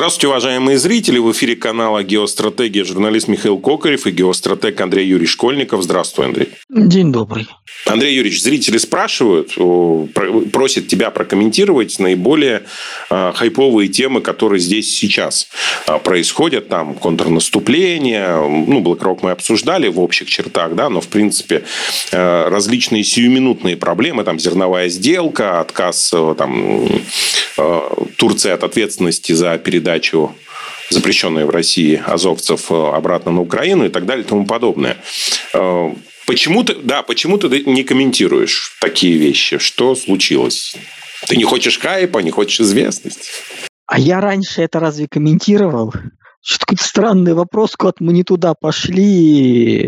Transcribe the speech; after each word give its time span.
Здравствуйте, 0.00 0.28
уважаемые 0.28 0.78
зрители. 0.78 1.18
В 1.18 1.30
эфире 1.32 1.56
канала 1.56 2.02
«Геостратегия» 2.02 2.84
журналист 2.84 3.28
Михаил 3.28 3.58
Кокарев 3.58 4.06
и 4.06 4.10
геостратег 4.10 4.80
Андрей 4.80 5.06
Юрьевич 5.06 5.32
Школьников. 5.32 5.82
Здравствуй, 5.82 6.24
Андрей. 6.24 6.48
День 6.70 7.12
добрый. 7.12 7.46
Андрей 7.84 8.14
Юрьевич, 8.14 8.42
зрители 8.42 8.78
спрашивают, 8.78 9.54
просят 10.52 10.88
тебя 10.88 11.10
прокомментировать 11.10 11.98
наиболее 11.98 12.62
а, 13.10 13.32
хайповые 13.32 13.88
темы, 13.88 14.22
которые 14.22 14.58
здесь 14.58 14.96
сейчас 14.96 15.48
а, 15.86 15.98
происходят. 15.98 16.68
Там 16.68 16.94
контрнаступление, 16.94 18.36
ну, 18.38 18.80
BlackRock 18.82 19.18
мы 19.22 19.32
обсуждали 19.32 19.88
в 19.88 20.00
общих 20.00 20.30
чертах, 20.30 20.74
да, 20.74 20.88
но, 20.88 21.02
в 21.02 21.08
принципе, 21.08 21.64
а, 22.12 22.48
различные 22.48 23.04
сиюминутные 23.04 23.76
проблемы, 23.76 24.24
там, 24.24 24.38
зерновая 24.38 24.88
сделка, 24.88 25.60
отказ 25.60 26.14
там, 26.38 26.88
Турции 28.16 28.50
от 28.50 28.64
ответственности 28.64 29.32
за 29.32 29.58
передачу 29.58 29.89
запрещенной 30.90 31.44
в 31.44 31.50
России 31.50 32.02
азовцев 32.04 32.70
обратно 32.70 33.32
на 33.32 33.40
Украину 33.40 33.86
и 33.86 33.88
так 33.88 34.06
далее 34.06 34.24
и 34.24 34.28
тому 34.28 34.44
подобное. 34.46 34.96
Почему 36.26 36.62
ты, 36.62 36.74
да, 36.74 37.02
почему 37.02 37.38
ты 37.38 37.64
не 37.64 37.82
комментируешь 37.82 38.76
такие 38.80 39.16
вещи? 39.16 39.58
Что 39.58 39.94
случилось? 39.94 40.76
Ты 41.26 41.36
не 41.36 41.44
хочешь 41.44 41.78
хайпа, 41.78 42.18
не 42.18 42.30
хочешь 42.30 42.60
известности? 42.60 43.30
А 43.86 43.98
я 43.98 44.20
раньше 44.20 44.62
это 44.62 44.78
разве 44.78 45.08
комментировал? 45.10 45.92
Что 46.42 46.60
какой-то 46.60 46.84
странный 46.84 47.34
вопрос, 47.34 47.76
куда 47.76 47.92
мы 48.00 48.14
не 48.14 48.24
туда 48.24 48.54
пошли. 48.54 49.78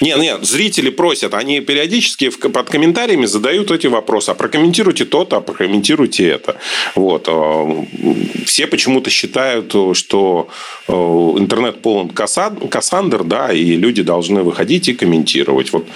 Нет, 0.00 0.18
нет, 0.18 0.44
зрители 0.44 0.90
просят, 0.90 1.32
они 1.32 1.60
периодически 1.60 2.30
под 2.30 2.70
комментариями 2.70 3.26
задают 3.26 3.70
эти 3.70 3.86
вопросы. 3.86 4.30
А 4.30 4.34
прокомментируйте 4.34 5.04
то-то, 5.04 5.36
а 5.36 5.40
прокомментируйте 5.40 6.28
это. 6.28 6.56
Вот. 6.96 7.26
А, 7.28 7.86
все 8.44 8.66
почему-то 8.66 9.10
считают, 9.10 9.74
что 9.96 10.48
э, 10.88 10.92
интернет 10.92 11.80
полон 11.82 12.10
кассандр, 12.10 13.22
да, 13.22 13.52
и 13.52 13.76
люди 13.76 14.02
должны 14.02 14.42
выходить 14.42 14.88
и 14.88 14.94
комментировать. 14.94 15.72
Вот 15.72 15.86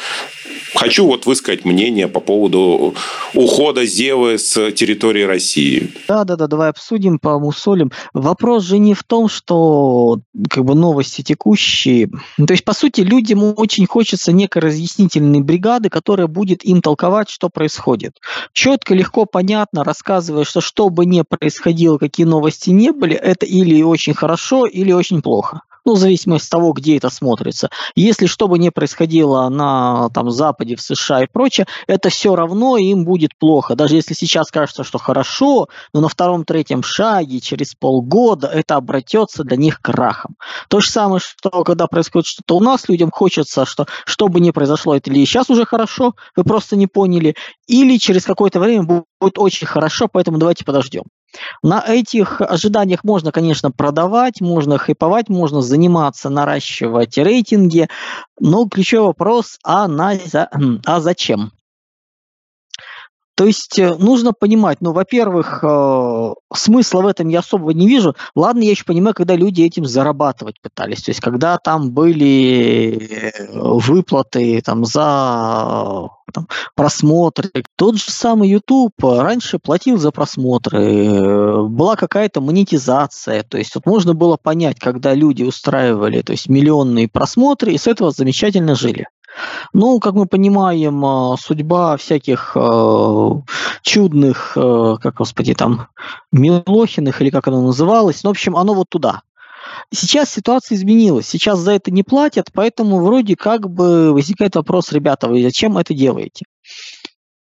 Хочу 0.77 1.07
вот 1.07 1.25
высказать 1.25 1.65
мнение 1.65 2.07
по 2.07 2.21
поводу 2.21 2.95
ухода 3.35 3.87
Зевы 3.87 4.39
с 4.39 4.71
территории 4.73 5.23
России. 5.23 5.91
Да, 6.07 6.25
да, 6.25 6.37
да, 6.37 6.47
давай 6.47 6.69
обсудим, 6.69 7.19
помусолим. 7.19 7.91
Вопрос 8.13 8.65
же 8.65 8.79
не 8.79 8.93
в 8.93 9.03
том, 9.03 9.29
что 9.29 10.21
как 10.51 10.65
бы 10.65 10.75
новости 10.75 11.23
текущие. 11.23 12.11
То 12.37 12.53
есть, 12.53 12.65
по 12.65 12.75
сути, 12.75 13.01
людям 13.01 13.55
очень 13.57 13.87
хочется 13.87 14.33
некой 14.33 14.61
разъяснительной 14.61 15.41
бригады, 15.41 15.89
которая 15.89 16.27
будет 16.27 16.63
им 16.63 16.83
толковать, 16.83 17.31
что 17.31 17.49
происходит. 17.49 18.19
Четко, 18.53 18.95
легко, 18.95 19.25
понятно, 19.25 19.83
рассказывая, 19.83 20.45
что 20.45 20.61
что 20.61 20.91
бы 20.91 21.07
ни 21.07 21.23
происходило, 21.23 21.97
какие 21.97 22.27
новости 22.27 22.69
не 22.69 22.93
были, 22.93 23.15
это 23.15 23.47
или 23.47 23.83
очень 23.83 24.15
хорошо, 24.15 24.67
или 24.67 24.93
очень 24.93 25.23
плохо 25.23 25.63
ну, 25.87 25.95
в 25.95 25.99
зависимости 25.99 26.47
от 26.47 26.51
того, 26.51 26.73
где 26.73 26.97
это 26.97 27.09
смотрится. 27.11 27.71
Если 27.95 28.27
что 28.27 28.49
бы 28.49 28.59
ни 28.59 28.69
происходило 28.71 29.49
на 29.49 30.11
там, 30.11 30.31
Западе, 30.31 30.75
в 30.75 30.81
США 30.81 31.23
и 31.23 31.29
прочее, 31.33 31.67
это 31.87 32.11
все 32.11 32.35
равно 32.35 32.77
им 32.77 33.05
будет 33.05 33.39
плохо. 33.39 33.77
Даже 33.77 33.95
если 33.95 34.13
сейчас 34.13 34.51
кажется, 34.51 34.83
что 34.83 34.99
хорошо, 34.99 35.69
но 35.95 36.01
на 36.01 36.09
втором-третьем 36.09 36.83
шаге, 36.83 37.41
через 37.41 37.75
полгода, 37.75 38.49
это 38.49 38.75
обратется 38.75 39.45
для 39.45 39.57
них 39.57 39.81
крахом. 39.81 40.35
То 40.69 40.81
же 40.81 40.91
самое, 40.91 41.21
что 41.21 41.63
когда 41.63 41.87
происходит 41.87 42.27
что-то 42.27 42.57
у 42.57 42.61
нас, 42.61 42.89
людям 42.89 43.13
хочется, 43.13 43.65
что 43.65 43.87
что 44.05 44.27
бы 44.27 44.41
ни 44.41 44.51
произошло, 44.51 44.97
это 44.97 45.11
или 45.11 45.25
сейчас 45.25 45.51
уже 45.51 45.65
хорошо, 45.65 46.15
вы 46.35 46.43
просто 46.43 46.75
не 46.75 46.89
поняли, 46.89 47.37
или 47.69 47.97
через 47.99 48.25
какое-то 48.25 48.59
время 48.59 48.83
будет 48.83 49.39
очень 49.39 49.69
хорошо, 49.69 50.09
поэтому 50.11 50.39
давайте 50.39 50.65
подождем. 50.65 51.05
На 51.63 51.83
этих 51.87 52.41
ожиданиях 52.41 53.05
можно, 53.05 53.33
конечно, 53.33 53.71
продавать, 53.71 54.41
можно 54.41 54.79
хайповать, 54.79 55.29
можно 55.29 55.63
заниматься, 55.63 56.29
наращивать 56.31 57.19
рейтинги, 57.19 57.89
но 58.41 58.67
ключевой 58.69 59.09
вопрос, 59.09 59.59
а, 59.65 59.89
на, 59.89 60.15
а 60.85 61.01
зачем? 61.01 61.53
То 63.37 63.45
есть 63.45 63.79
э, 63.79 63.95
нужно 63.97 64.33
понимать, 64.33 64.79
ну, 64.81 64.93
во-первых, 64.93 65.63
э, 65.63 66.35
смысла 66.55 67.03
в 67.03 67.07
этом 67.07 67.29
я 67.29 67.41
особо 67.41 67.75
не 67.75 67.87
вижу. 67.87 68.17
Ладно, 68.35 68.63
я 68.63 68.71
еще 68.71 68.85
понимаю, 68.85 69.15
когда 69.15 69.37
люди 69.37 69.61
этим 69.61 69.85
зарабатывать 69.85 70.61
пытались. 70.63 71.03
То 71.03 71.11
есть 71.11 71.21
когда 71.21 71.59
там 71.59 71.91
были 71.91 73.31
э, 73.31 73.33
выплаты 73.53 74.63
там, 74.63 74.87
за 74.87 76.09
там, 76.33 76.49
просмотры. 76.75 77.51
Тот 77.77 77.97
же 77.97 78.11
самый 78.11 78.49
YouTube 78.49 78.95
раньше 79.03 79.59
платил 79.59 79.99
за 79.99 80.11
просмотры, 80.11 81.69
была 81.69 81.97
какая-то 81.97 82.41
монетизация, 82.41 83.43
то 83.43 83.59
есть 83.59 83.75
вот 83.75 83.87
можно 83.87 84.15
было 84.15 84.37
понять, 84.37 84.79
когда 84.79 85.15
люди 85.15 85.43
устраивали 85.43 86.23
то 86.23 86.33
есть 86.33 86.49
миллионные 86.49 87.09
просмотры 87.09 87.73
и 87.73 87.79
с 87.79 87.87
этого 87.87 88.11
замечательно 88.11 88.75
жили. 88.75 89.07
Ну, 89.73 90.01
как 90.01 90.15
мы 90.15 90.27
понимаем, 90.27 91.05
а, 91.05 91.37
судьба 91.37 91.97
всяких 91.97 92.53
э, 92.55 93.31
чудных, 93.83 94.53
э, 94.57 94.97
как, 95.03 95.15
господи, 95.17 95.55
там, 95.55 95.89
Милохиных, 96.33 97.21
или 97.21 97.31
как 97.31 97.49
оно 97.49 97.63
называлось, 97.63 98.23
ну, 98.23 98.31
в 98.31 98.33
общем, 98.33 98.57
оно 98.57 98.75
вот 98.75 98.89
туда. 98.89 99.23
Сейчас 99.93 100.31
ситуация 100.31 100.77
изменилась, 100.77 101.27
сейчас 101.29 101.59
за 101.59 101.73
это 101.73 101.91
не 101.91 102.03
платят, 102.03 102.51
поэтому 102.53 103.05
вроде 103.05 103.37
как 103.37 103.69
бы 103.69 104.13
возникает 104.13 104.57
вопрос, 104.57 104.93
ребята, 104.93 105.29
вы 105.29 105.43
зачем 105.43 105.77
это 105.79 105.95
делаете? 105.95 106.47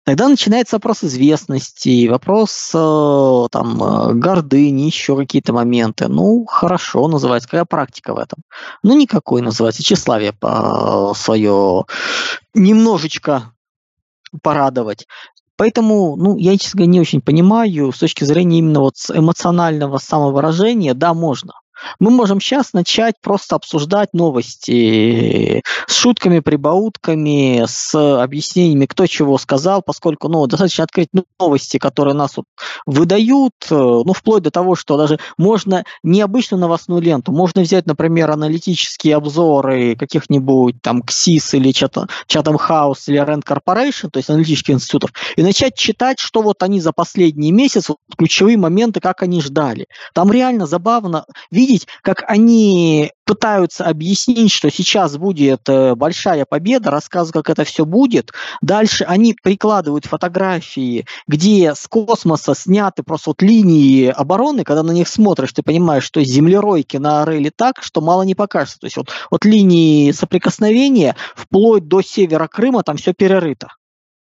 Тогда 0.04 0.28
начинается 0.28 0.76
вопрос 0.76 1.02
известности, 1.02 2.08
вопрос 2.08 2.70
э, 2.74 3.46
там, 3.50 3.82
э, 3.82 4.12
гордыни, 4.12 4.82
еще 4.82 5.16
какие-то 5.16 5.54
моменты. 5.54 6.08
Ну, 6.08 6.44
хорошо, 6.44 7.08
называется. 7.08 7.48
Какая 7.48 7.64
практика 7.64 8.12
в 8.12 8.18
этом? 8.18 8.40
Ну, 8.82 8.98
никакой 8.98 9.40
называется. 9.40 9.82
Тщеславие 9.82 10.34
э, 10.38 11.12
свое 11.16 11.84
немножечко 12.52 13.54
порадовать. 14.42 15.06
Поэтому, 15.56 16.16
ну, 16.16 16.36
я, 16.36 16.58
честно 16.58 16.78
говоря, 16.78 16.92
не 16.92 17.00
очень 17.00 17.22
понимаю 17.22 17.90
с 17.90 17.98
точки 17.98 18.24
зрения 18.24 18.58
именно 18.58 18.80
вот 18.80 18.96
эмоционального 19.08 19.96
самовыражения, 19.96 20.92
да, 20.92 21.14
можно. 21.14 21.54
Мы 21.98 22.10
можем 22.10 22.40
сейчас 22.40 22.72
начать 22.72 23.14
просто 23.20 23.56
обсуждать 23.56 24.12
новости 24.12 25.62
с 25.86 25.94
шутками, 25.94 26.40
прибаутками, 26.40 27.64
с 27.66 27.94
объяснениями, 28.22 28.86
кто 28.86 29.06
чего 29.06 29.38
сказал, 29.38 29.82
поскольку 29.82 30.28
ну, 30.28 30.46
достаточно 30.46 30.84
открыть 30.84 31.08
новости, 31.38 31.78
которые 31.78 32.14
нас 32.14 32.36
вот 32.36 32.46
выдают, 32.86 33.52
э, 33.70 33.74
ну, 33.74 34.12
вплоть 34.12 34.42
до 34.42 34.50
того, 34.50 34.74
что 34.74 34.96
даже 34.96 35.18
можно 35.38 35.84
необычную 36.02 36.60
новостную 36.60 37.00
ленту, 37.00 37.32
можно 37.32 37.62
взять, 37.62 37.86
например, 37.86 38.30
аналитические 38.30 39.16
обзоры 39.16 39.96
каких-нибудь 39.96 40.80
там 40.82 41.02
КСИС 41.02 41.54
или 41.54 41.70
Chatham 41.70 42.08
House 42.28 43.04
или 43.06 43.20
Rand 43.20 43.42
Corporation, 43.44 44.10
то 44.10 44.18
есть 44.18 44.30
аналитических 44.30 44.74
институтов, 44.74 45.12
и 45.36 45.42
начать 45.42 45.74
читать, 45.76 46.18
что 46.18 46.42
вот 46.42 46.62
они 46.62 46.80
за 46.80 46.92
последний 46.92 47.52
месяц, 47.52 47.88
вот, 47.88 47.98
ключевые 48.16 48.56
моменты, 48.56 49.00
как 49.00 49.22
они 49.22 49.40
ждали. 49.40 49.86
Там 50.12 50.30
реально 50.30 50.66
забавно 50.66 51.26
видеть, 51.50 51.73
видеть, 51.74 51.88
как 52.02 52.24
они 52.28 53.12
пытаются 53.24 53.84
объяснить, 53.84 54.52
что 54.52 54.70
сейчас 54.70 55.16
будет 55.16 55.68
э, 55.68 55.94
большая 55.94 56.44
победа, 56.44 56.90
рассказывают, 56.90 57.46
как 57.46 57.50
это 57.50 57.64
все 57.64 57.84
будет. 57.84 58.32
Дальше 58.60 59.04
они 59.04 59.34
прикладывают 59.42 60.04
фотографии, 60.04 61.06
где 61.26 61.74
с 61.74 61.86
космоса 61.88 62.54
сняты 62.54 63.02
просто 63.02 63.30
вот 63.30 63.42
линии 63.42 64.08
обороны, 64.08 64.64
когда 64.64 64.82
на 64.82 64.92
них 64.92 65.08
смотришь, 65.08 65.52
ты 65.52 65.62
понимаешь, 65.62 66.04
что 66.04 66.22
землеройки 66.22 66.98
на 66.98 67.22
Ореле 67.22 67.50
так, 67.54 67.82
что 67.82 68.00
мало 68.00 68.22
не 68.22 68.34
покажется. 68.34 68.80
То 68.80 68.86
есть 68.86 68.96
вот, 68.96 69.08
вот 69.30 69.44
линии 69.44 70.12
соприкосновения 70.12 71.16
вплоть 71.34 71.88
до 71.88 72.02
севера 72.02 72.46
Крыма 72.46 72.82
там 72.82 72.96
все 72.96 73.14
перерыто. 73.14 73.68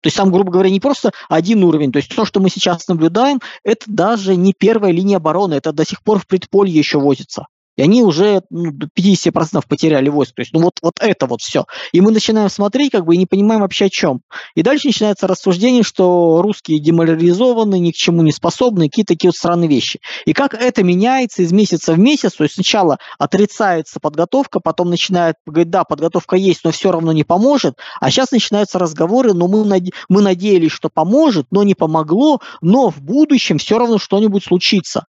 То 0.02 0.08
есть 0.08 0.16
там, 0.16 0.30
грубо 0.30 0.50
говоря, 0.50 0.68
не 0.68 0.80
просто 0.80 1.12
один 1.28 1.62
уровень. 1.64 1.92
То 1.92 1.98
есть 1.98 2.14
то, 2.14 2.24
что 2.24 2.40
мы 2.40 2.50
сейчас 2.50 2.88
наблюдаем, 2.88 3.40
это 3.64 3.84
даже 3.86 4.36
не 4.36 4.52
первая 4.52 4.92
линия 4.92 5.16
обороны, 5.16 5.54
это 5.54 5.72
до 5.72 5.86
сих 5.86 6.02
пор 6.02 6.18
в 6.18 6.26
предполье 6.26 6.76
еще 6.76 6.98
возится. 6.98 7.46
И 7.76 7.82
они 7.82 8.02
уже 8.02 8.42
ну, 8.50 8.70
до 8.70 8.86
50% 8.86 9.62
потеряли 9.66 10.08
войск. 10.08 10.34
То 10.34 10.42
есть, 10.42 10.52
ну 10.52 10.60
вот, 10.60 10.78
вот 10.82 10.94
это 11.00 11.26
вот 11.26 11.40
все. 11.40 11.64
И 11.92 12.00
мы 12.00 12.10
начинаем 12.10 12.48
смотреть, 12.50 12.92
как 12.92 13.04
бы, 13.04 13.14
и 13.14 13.19
не 13.19 13.26
понимаем 13.26 13.62
вообще 13.62 13.86
о 13.86 13.90
чем. 13.90 14.20
И 14.54 14.62
дальше 14.62 14.88
начинается 14.88 15.26
рассуждение, 15.26 15.82
что 15.82 16.42
русские 16.42 16.80
деморализованы, 16.80 17.78
ни 17.78 17.90
к 17.90 17.94
чему 17.94 18.22
не 18.22 18.32
способны, 18.32 18.88
какие-то 18.88 19.14
такие 19.14 19.28
вот 19.28 19.36
странные 19.36 19.69
вещи. 19.69 20.00
И 20.26 20.32
как 20.32 20.54
это 20.54 20.82
меняется 20.82 21.42
из 21.42 21.52
месяца 21.52 21.94
в 21.94 21.98
месяц. 21.98 22.34
То 22.34 22.44
есть 22.44 22.54
сначала 22.54 22.98
отрицается 23.19 24.00
подготовка, 24.00 24.60
потом 24.60 24.90
начинает 24.90 25.36
говорить, 25.46 25.70
да, 25.70 25.84
подготовка 25.84 26.36
есть, 26.36 26.60
но 26.64 26.72
все 26.72 26.92
равно 26.92 27.12
не 27.12 27.25
поможет. 27.25 27.78
А 28.00 28.10
сейчас 28.10 28.32
начинаются 28.32 28.78
разговоры, 28.78 29.32
но 29.32 29.48
мы, 29.48 29.64
наде- 29.64 29.92
мы 30.08 30.20
надеялись, 30.20 30.72
что 30.72 30.88
поможет, 30.88 31.46
но 31.50 31.62
не 31.62 31.75
помогло, 31.75 32.40
но 32.60 32.90
в 32.90 33.00
будущем 33.00 33.58
все 33.58 33.78
равно 33.78 33.98
что-нибудь 33.98 34.44
случится. 34.44 35.06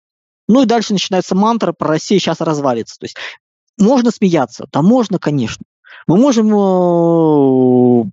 Ну 0.48 0.62
и 0.62 0.66
дальше 0.66 0.92
начинается 0.92 1.34
мантра 1.34 1.72
про 1.72 1.88
Россию 1.88 2.20
сейчас 2.20 2.40
развалится. 2.40 2.96
То 2.98 3.04
есть 3.04 3.16
можно 3.78 4.10
смеяться? 4.10 4.66
Да 4.72 4.82
можно, 4.82 5.18
конечно. 5.18 5.64
Мы 6.06 6.16
можем 6.16 6.48
э, 6.48 8.10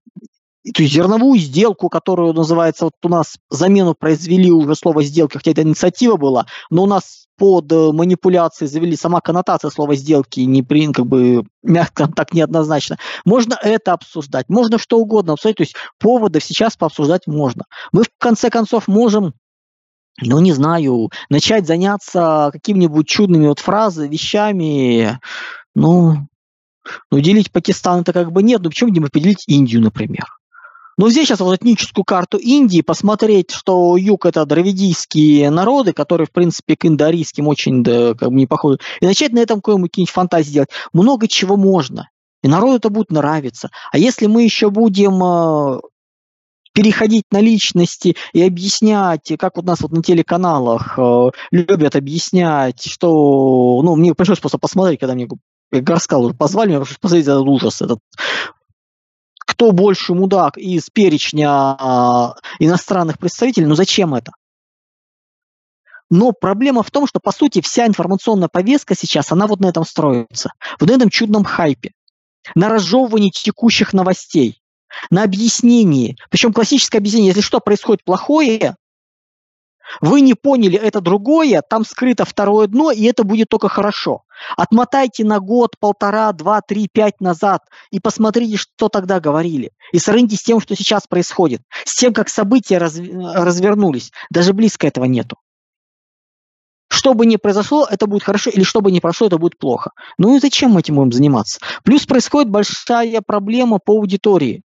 то 0.73 0.81
есть 0.81 0.93
зерновую 0.93 1.39
сделку, 1.39 1.89
которую 1.89 2.33
называется, 2.33 2.85
вот 2.85 2.93
у 3.03 3.09
нас 3.09 3.37
замену 3.49 3.93
произвели 3.93 4.51
уже 4.51 4.75
слово 4.75 5.03
сделка, 5.03 5.37
хотя 5.39 5.51
это 5.51 5.61
инициатива 5.61 6.17
была, 6.17 6.45
но 6.69 6.83
у 6.83 6.87
нас 6.87 7.27
под 7.37 7.71
э, 7.71 7.91
манипуляцией 7.91 8.69
завели, 8.69 8.95
сама 8.95 9.21
коннотация 9.21 9.69
слова 9.69 9.95
сделки 9.95 10.39
не 10.39 10.63
при, 10.63 10.91
как 10.91 11.05
бы, 11.05 11.43
мягко 11.63 12.07
так 12.15 12.33
неоднозначно. 12.33 12.97
Можно 13.25 13.57
это 13.61 13.93
обсуждать, 13.93 14.49
можно 14.49 14.77
что 14.77 14.97
угодно 14.97 15.33
обсуждать, 15.33 15.57
то 15.57 15.63
есть 15.63 15.75
поводов 15.99 16.43
сейчас 16.43 16.75
пообсуждать 16.77 17.27
можно. 17.27 17.65
Мы 17.91 18.03
в 18.03 18.09
конце 18.17 18.49
концов 18.49 18.87
можем 18.87 19.33
ну, 20.21 20.39
не 20.39 20.53
знаю, 20.53 21.09
начать 21.29 21.67
заняться 21.67 22.49
какими-нибудь 22.53 23.07
чудными 23.07 23.47
вот 23.47 23.59
фразами, 23.59 24.07
вещами, 24.07 25.19
ну, 25.73 26.27
ну, 27.11 27.19
делить 27.19 27.51
Пакистан 27.51 28.01
это 28.01 28.13
как 28.13 28.31
бы 28.31 28.43
нет, 28.43 28.61
ну 28.61 28.69
почему 28.69 28.89
не 28.91 28.99
поделить 28.99 29.43
Индию, 29.47 29.81
например? 29.81 30.25
Но 30.97 31.07
взять 31.07 31.27
сейчас 31.27 31.41
вот 31.41 31.59
этническую 31.59 32.05
карту 32.05 32.37
Индии, 32.37 32.81
посмотреть, 32.81 33.51
что 33.51 33.97
юг– 33.97 34.25
это 34.27 34.45
дравидийские 34.45 35.49
народы, 35.49 35.91
которые, 35.91 36.25
в 36.25 36.31
принципе, 36.31 36.77
к 36.77 36.85
индоарийским 36.85 37.49
очень 37.49 37.83
да, 37.83 38.13
как 38.13 38.29
бы 38.29 38.35
не 38.35 38.47
похожи, 38.47 38.79
и 39.01 39.05
начать 39.05 39.33
на 39.33 39.39
этом 39.39 39.57
какую-нибудь 39.57 40.09
фантазию 40.09 40.53
делать. 40.53 40.69
Много 40.93 41.27
чего 41.27 41.57
можно. 41.57 42.09
И 42.43 42.47
народу 42.47 42.77
это 42.77 42.89
будет 42.89 43.11
нравиться. 43.11 43.71
А 43.91 43.97
если 43.97 44.27
мы 44.27 44.43
еще 44.43 44.69
будем 44.69 45.21
э, 45.21 45.81
переходить 46.75 47.23
на 47.31 47.39
личности 47.39 48.17
и 48.33 48.43
объяснять, 48.43 49.31
как 49.39 49.55
вот 49.55 49.65
нас 49.65 49.79
вот 49.79 49.93
на 49.93 50.03
телеканалах 50.03 50.99
э, 50.99 51.31
любят 51.51 51.95
объяснять, 51.95 52.85
что, 52.85 53.81
ну, 53.81 53.95
мне 53.95 54.13
пришлось 54.13 54.39
просто 54.39 54.57
посмотреть, 54.57 54.99
когда 54.99 55.15
мне 55.15 55.27
Гарскал 55.71 56.25
уже 56.25 56.35
позвали, 56.35 56.69
мне 56.69 56.79
пришлось 56.79 56.99
посмотреть 56.99 57.27
этот 57.27 57.47
ужас, 57.47 57.81
этот 57.81 57.99
кто 59.47 59.71
больше 59.71 60.13
мудак 60.13 60.57
из 60.57 60.89
перечня 60.89 61.77
э, 61.79 62.63
иностранных 62.63 63.19
представителей, 63.19 63.67
ну 63.67 63.75
зачем 63.75 64.13
это? 64.13 64.33
Но 66.09 66.33
проблема 66.33 66.83
в 66.83 66.91
том, 66.91 67.07
что, 67.07 67.21
по 67.21 67.31
сути, 67.31 67.61
вся 67.61 67.87
информационная 67.87 68.49
повестка 68.49 68.95
сейчас, 68.95 69.31
она 69.31 69.47
вот 69.47 69.61
на 69.61 69.67
этом 69.67 69.85
строится. 69.85 70.51
Вот 70.79 70.89
на 70.89 70.93
этом 70.93 71.09
чудном 71.09 71.45
хайпе. 71.45 71.93
На 72.53 72.69
разжевывании 72.69 73.29
текущих 73.29 73.93
новостей. 73.93 74.61
На 75.09 75.23
объяснении. 75.23 76.17
Причем 76.29 76.53
классическое 76.53 76.99
объяснение, 76.99 77.29
если 77.29 77.41
что 77.41 77.59
происходит 77.59 78.03
плохое, 78.03 78.75
вы 80.01 80.21
не 80.21 80.33
поняли 80.33 80.77
это 80.77 81.01
другое, 81.01 81.61
там 81.61 81.85
скрыто 81.85 82.25
второе 82.25 82.67
дно, 82.67 82.91
и 82.91 83.03
это 83.03 83.23
будет 83.23 83.49
только 83.49 83.69
хорошо. 83.69 84.23
Отмотайте 84.57 85.23
на 85.23 85.39
год, 85.39 85.75
полтора, 85.79 86.31
два, 86.33 86.61
три, 86.61 86.87
пять 86.91 87.21
назад 87.21 87.61
и 87.91 87.99
посмотрите, 87.99 88.57
что 88.57 88.89
тогда 88.89 89.19
говорили. 89.19 89.71
И 89.93 89.99
сравните 89.99 90.35
с 90.35 90.43
тем, 90.43 90.59
что 90.59 90.75
сейчас 90.75 91.07
происходит. 91.07 91.61
С 91.85 91.95
тем, 91.95 92.13
как 92.13 92.29
события 92.29 92.77
раз, 92.77 92.97
развернулись. 92.97 94.11
Даже 94.29 94.53
близко 94.53 94.87
этого 94.87 95.05
нету. 95.05 95.37
Что 96.89 97.13
бы 97.13 97.25
ни 97.25 97.35
произошло, 97.35 97.87
это 97.89 98.07
будет 98.07 98.23
хорошо, 98.23 98.49
или 98.49 98.63
что 98.63 98.81
бы 98.81 98.91
ни 98.91 98.99
прошло, 98.99 99.27
это 99.27 99.37
будет 99.37 99.57
плохо. 99.57 99.91
Ну 100.17 100.35
и 100.35 100.39
зачем 100.39 100.71
мы 100.71 100.81
этим 100.81 100.95
будем 100.95 101.11
заниматься? 101.11 101.59
Плюс 101.83 102.05
происходит 102.05 102.49
большая 102.49 103.21
проблема 103.21 103.79
по 103.79 103.93
аудитории. 103.93 104.61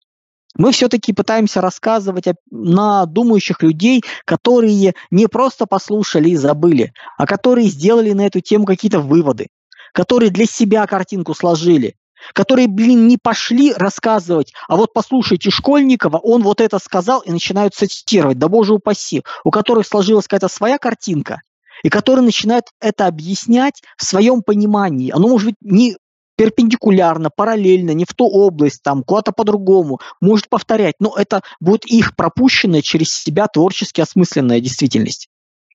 Мы 0.59 0.73
все-таки 0.73 1.13
пытаемся 1.13 1.61
рассказывать 1.61 2.25
на 2.51 3.07
думающих 3.07 3.63
людей, 3.63 4.03
которые 4.25 4.95
не 5.11 5.29
просто 5.29 5.67
послушали 5.67 6.31
и 6.31 6.37
забыли, 6.37 6.93
а 7.17 7.27
которые 7.27 7.69
сделали 7.69 8.13
на 8.13 8.27
эту 8.27 8.41
тему 8.41 8.67
какие-то 8.67 9.01
выводы, 9.01 9.49
которые 9.93 10.31
для 10.31 10.47
себя 10.47 10.85
картинку 10.87 11.33
сложили, 11.33 11.95
которые, 12.35 12.67
блин, 12.67 13.07
не 13.07 13.17
пошли 13.17 13.73
рассказывать, 13.73 14.53
а 14.67 14.77
вот 14.77 14.93
послушайте 14.93 15.51
Школьникова, 15.51 16.19
он 16.19 16.43
вот 16.43 16.61
это 16.61 16.81
сказал 16.81 17.21
и 17.21 17.31
начинают 17.31 17.75
цитировать, 17.75 18.39
да 18.39 18.49
боже 18.49 18.75
упаси, 18.75 19.23
у 19.45 19.53
которых 19.53 19.87
сложилась 19.87 20.27
какая-то 20.27 20.49
своя 20.49 20.79
картинка, 20.79 21.43
и 21.85 21.89
которые 21.89 22.25
начинают 22.25 22.67
это 22.81 23.07
объяснять 23.07 23.83
в 23.97 24.05
своем 24.05 24.43
понимании. 24.43 25.13
Оно 25.13 25.29
может 25.29 25.47
быть 25.51 25.57
не 25.61 25.97
перпендикулярно, 26.39 27.31
параллельно, 27.35 27.91
не 27.91 28.05
в 28.05 28.15
ту 28.15 28.25
область, 28.29 28.81
там, 28.85 29.03
куда-то 29.03 29.33
по-другому, 29.33 29.99
может 30.21 30.49
повторять, 30.49 30.95
но 31.01 31.13
это 31.17 31.43
будет 31.59 31.85
их 31.85 32.15
пропущенная 32.15 32.81
через 32.81 33.13
себя 33.13 33.49
творчески 33.49 34.01
осмысленная 34.01 34.61
действительность. 34.61 35.29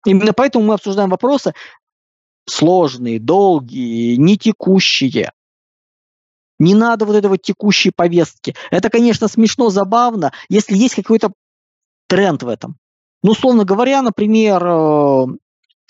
Именно 0.07 0.33
поэтому 0.33 0.65
мы 0.65 0.75
обсуждаем 0.75 1.11
вопросы 1.11 1.53
сложные, 2.49 3.19
долгие, 3.19 4.15
не 4.15 4.39
текущие. 4.39 5.33
Не 6.61 6.77
надо 6.77 7.07
вот 7.07 7.17
этого 7.17 7.39
текущей 7.39 7.91
повестки. 7.91 8.55
Это, 8.71 8.89
конечно, 8.89 9.27
смешно, 9.27 9.69
забавно, 9.69 10.33
если 10.49 10.77
есть 10.77 10.95
какой-то 10.95 11.33
тренд 12.07 12.41
в 12.45 12.49
этом. 12.49 12.77
Ну, 13.25 13.33
условно 13.33 13.65
говоря, 13.65 14.01
например, 14.01 14.65
э, 14.65 15.27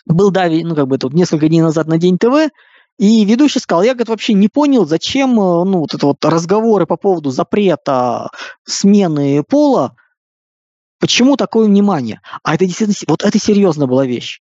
был, 0.06 0.30
да, 0.30 0.48
ну, 0.48 0.74
как 0.74 0.86
бы 0.88 0.96
тут 0.96 1.12
несколько 1.12 1.48
дней 1.48 1.60
назад 1.60 1.88
на 1.88 1.98
День 1.98 2.16
ТВ, 2.16 2.50
и 2.98 3.24
ведущий 3.24 3.58
сказал, 3.58 3.82
я, 3.82 3.94
говорит, 3.94 4.08
вообще 4.08 4.34
не 4.34 4.48
понял, 4.48 4.86
зачем 4.86 5.32
э, 5.32 5.64
ну, 5.64 5.80
вот 5.80 5.94
это 5.94 6.06
вот 6.06 6.24
разговоры 6.24 6.86
по 6.86 6.96
поводу 6.96 7.30
запрета 7.30 8.30
смены 8.64 9.42
пола, 9.42 9.96
почему 11.00 11.36
такое 11.36 11.66
внимание? 11.66 12.20
А 12.42 12.54
это 12.54 12.66
действительно, 12.66 12.96
вот 13.08 13.24
это 13.24 13.38
серьезно 13.38 13.86
была 13.86 14.06
вещь. 14.06 14.40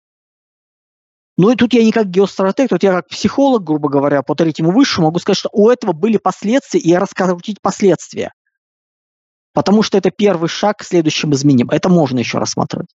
Ну 1.37 1.51
и 1.51 1.55
тут 1.55 1.73
я 1.73 1.83
не 1.83 1.91
как 1.91 2.09
геостратег, 2.09 2.69
тут 2.69 2.83
я 2.83 2.93
как 2.93 3.09
психолог, 3.09 3.63
грубо 3.63 3.89
говоря, 3.89 4.21
по 4.21 4.35
третьему 4.35 4.71
высшему 4.71 5.07
могу 5.07 5.19
сказать, 5.19 5.37
что 5.37 5.49
у 5.51 5.69
этого 5.69 5.91
были 5.91 6.17
последствия, 6.17 6.79
и 6.79 6.93
раскрутить 6.95 7.61
последствия. 7.61 8.31
Потому 9.53 9.83
что 9.83 9.97
это 9.97 10.11
первый 10.11 10.47
шаг 10.47 10.77
к 10.77 10.83
следующим 10.83 11.33
изменениям. 11.33 11.69
Это 11.71 11.89
можно 11.89 12.19
еще 12.19 12.37
рассматривать. 12.37 12.89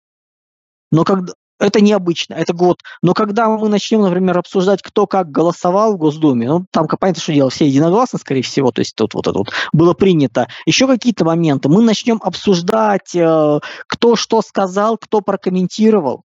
Но 0.92 1.04
когда, 1.04 1.34
это 1.60 1.82
необычно, 1.82 2.34
это 2.34 2.54
год. 2.54 2.82
Но 3.02 3.14
когда 3.14 3.50
мы 3.50 3.68
начнем, 3.70 4.02
например, 4.02 4.38
обсуждать, 4.38 4.82
кто 4.82 5.08
как 5.08 5.30
голосовал 5.30 5.94
в 5.94 5.98
Госдуме, 5.98 6.48
ну, 6.48 6.66
там, 6.72 6.88
понятно, 6.88 7.22
что 7.22 7.34
дело, 7.34 7.50
все 7.50 7.68
единогласно, 7.68 8.18
скорее 8.18 8.42
всего, 8.42 8.72
то 8.72 8.80
есть 8.80 8.96
тут 8.96 9.14
вот 9.14 9.28
это 9.28 9.38
вот 9.38 9.50
было 9.74 9.94
принято. 9.94 10.48
Еще 10.66 10.88
какие-то 10.88 11.26
моменты. 11.26 11.70
Мы 11.70 11.82
начнем 11.82 12.20
обсуждать, 12.24 13.14
э, 13.14 13.60
кто 13.88 14.16
что 14.16 14.42
сказал, 14.42 14.98
кто 14.98 15.22
прокомментировал. 15.22 16.24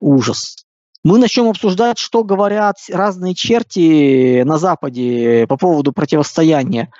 Ужас. 0.00 0.56
Мы 1.04 1.18
начнем 1.18 1.48
обсуждать, 1.48 1.98
что 1.98 2.24
говорят 2.24 2.76
разные 2.90 3.34
черти 3.34 4.42
на 4.42 4.58
Западе 4.58 5.46
по 5.48 5.56
поводу 5.56 5.92
противостояния. 5.92 6.90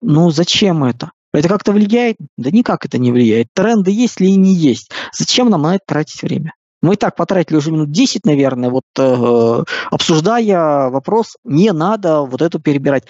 Ну, 0.00 0.30
зачем 0.30 0.84
это? 0.84 1.12
Это 1.32 1.48
как-то 1.48 1.72
влияет? 1.72 2.16
Да 2.36 2.50
никак 2.50 2.84
это 2.86 2.98
не 2.98 3.12
влияет. 3.12 3.48
Тренды 3.54 3.90
есть 3.90 4.20
ли 4.20 4.30
и 4.30 4.36
не 4.36 4.54
есть. 4.54 4.90
Зачем 5.12 5.50
нам 5.50 5.62
на 5.62 5.76
это 5.76 5.84
тратить 5.86 6.22
время? 6.22 6.52
Мы 6.80 6.94
и 6.94 6.96
так 6.96 7.16
потратили 7.16 7.56
уже 7.56 7.72
минут 7.72 7.90
10, 7.90 8.24
наверное, 8.24 8.70
вот 8.70 8.84
э, 8.98 9.64
обсуждая 9.90 10.90
вопрос, 10.90 11.36
не 11.44 11.72
надо 11.72 12.22
вот 12.22 12.40
эту 12.40 12.60
перебирать. 12.60 13.04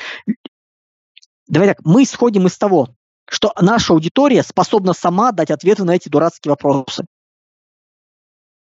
Давай 1.46 1.68
так, 1.68 1.78
мы 1.84 2.02
исходим 2.02 2.46
из 2.46 2.56
того, 2.56 2.88
что 3.28 3.52
наша 3.60 3.92
аудитория 3.92 4.42
способна 4.42 4.94
сама 4.94 5.32
дать 5.32 5.50
ответы 5.50 5.84
на 5.84 5.94
эти 5.94 6.08
дурацкие 6.08 6.50
вопросы. 6.50 7.04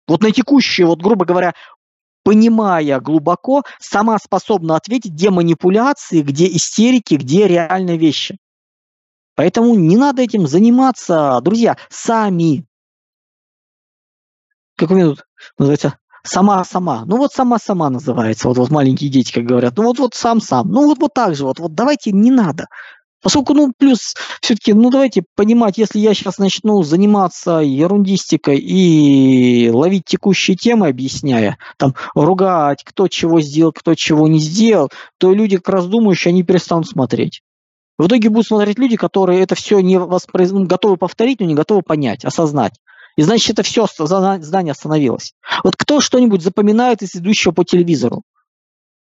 Вот 0.07 0.23
на 0.23 0.31
текущие, 0.31 0.87
вот 0.87 1.01
грубо 1.01 1.25
говоря, 1.25 1.55
понимая 2.23 3.01
глубоко, 3.01 3.63
сама 3.81 4.19
способна 4.19 4.77
ответить, 4.77 5.13
где 5.13 5.31
манипуляции, 5.31 6.21
где 6.21 6.47
истерики, 6.49 7.15
где 7.15 7.49
реальные 7.49 7.97
вещи. 7.97 8.37
Поэтому 9.37 9.75
не 9.75 9.97
надо 9.97 10.21
этим 10.21 10.47
заниматься, 10.47 11.41
друзья, 11.43 11.79
сами 11.89 12.67
как 14.87 14.97
у 14.97 14.99
меня 14.99 15.15
называется, 15.59 15.97
сама-сама. 16.25 17.05
Ну 17.07 17.17
вот 17.17 17.33
сама-сама 17.33 17.91
называется, 17.91 18.49
вот, 18.49 18.59
вот 18.59 18.71
маленькие 18.71 19.11
дети, 19.11 19.33
как 19.33 19.45
говорят. 19.45 19.77
Ну 19.77 19.85
вот, 19.85 19.99
вот 19.99 20.15
сам-сам. 20.15 20.69
Ну 20.71 20.87
вот, 20.87 20.99
вот 20.99 21.15
так 21.15 21.35
же 21.35 21.45
вот, 21.45 21.59
вот 21.59 21.75
давайте 21.75 22.13
не 22.13 22.31
надо. 22.31 22.67
Поскольку, 23.23 23.55
ну, 23.55 23.73
плюс, 23.79 24.15
все-таки, 24.41 24.73
ну, 24.73 24.91
давайте 24.91 25.23
понимать, 25.37 25.79
если 25.79 26.01
я 26.01 26.13
сейчас 26.13 26.39
начну 26.39 26.83
заниматься 26.83 27.59
ерундистикой 27.59 28.59
и 28.59 29.71
ловить 29.71 30.07
текущие 30.07 30.57
темы, 30.57 30.89
объясняя, 30.89 31.57
там, 31.77 31.95
ругать, 32.17 32.83
кто 32.85 33.07
чего 33.07 33.41
сделал, 33.41 33.71
кто 33.73 33.95
чего 33.95 34.27
не 34.27 34.41
сделал, 34.41 34.91
то 35.19 35.33
люди, 35.33 35.59
как 35.59 35.69
раз 35.69 35.87
думающие, 35.87 36.31
они 36.31 36.43
перестанут 36.43 36.89
смотреть. 36.89 37.43
В 37.97 38.09
итоге 38.09 38.29
будут 38.29 38.49
смотреть 38.49 38.81
люди, 38.81 38.97
которые 38.97 39.41
это 39.41 39.55
все 39.55 39.79
не 39.79 40.01
воспроиз... 40.01 40.51
Ну, 40.51 40.67
готовы 40.67 40.97
повторить, 40.97 41.39
но 41.39 41.47
не 41.47 41.55
готовы 41.55 41.83
понять, 41.83 42.25
осознать. 42.25 42.73
И 43.17 43.23
значит, 43.23 43.51
это 43.51 43.63
все 43.63 43.87
здание 43.87 44.73
остановилось. 44.73 45.35
Вот 45.65 45.77
кто 45.77 46.01
что-нибудь 46.01 46.43
запоминает 46.43 47.03
из 47.03 47.15
идущего 47.15 47.53
по 47.53 47.65
телевизору? 47.65 48.23